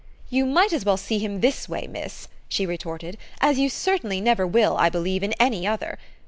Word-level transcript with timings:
"You 0.31 0.47
might 0.47 0.73
as 0.73 0.83
well 0.83 0.97
see 0.97 1.19
him 1.19 1.41
this 1.41 1.69
way, 1.69 1.85
miss," 1.85 2.27
she 2.49 2.65
retorted, 2.65 3.19
"as 3.39 3.59
you 3.59 3.69
certainly 3.69 4.19
never 4.19 4.47
will, 4.47 4.75
I 4.77 4.89
believe, 4.89 5.21
in 5.21 5.33
any 5.39 5.67
other! 5.67 5.99